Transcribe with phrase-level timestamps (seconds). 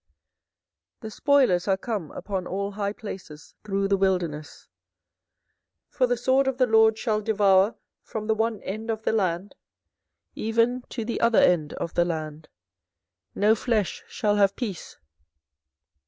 [1.01, 4.67] 24:012:012 The spoilers are come upon all high places through the wilderness:
[5.89, 9.53] for the sword of the LORD shall devour from the one end of the land
[10.33, 12.49] even to the other end of the land:
[13.35, 14.97] no flesh shall have peace.